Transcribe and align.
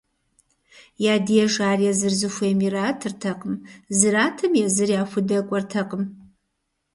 Я 1.13 1.15
деж 1.29 1.53
ар 1.71 1.79
езыр 1.91 2.13
зыхуейм 2.19 2.59
иратыртэкъым, 2.67 3.53
зратым 3.99 4.51
езыр 4.65 4.89
яхудэкӏуэртэкъым. 5.01 6.03